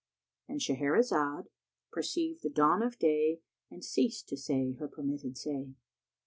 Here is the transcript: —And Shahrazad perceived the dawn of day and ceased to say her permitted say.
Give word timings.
—And 0.47 0.59
Shahrazad 0.61 1.45
perceived 1.91 2.41
the 2.41 2.49
dawn 2.49 2.81
of 2.81 2.97
day 2.97 3.41
and 3.69 3.85
ceased 3.85 4.27
to 4.29 4.35
say 4.35 4.71
her 4.79 4.87
permitted 4.87 5.37
say. 5.37 5.75